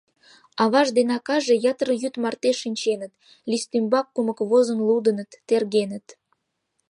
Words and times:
Аваж 0.63 0.87
ден 0.97 1.09
акаже 1.17 1.55
ятыр 1.71 1.89
йӱд 2.01 2.15
марте 2.23 2.51
шинченыт, 2.61 3.13
лист 3.49 3.69
ӱмбак 3.77 4.07
кумык 4.15 4.39
возын 4.49 4.79
лудыныт, 4.87 5.31
тергеныт. 5.47 6.05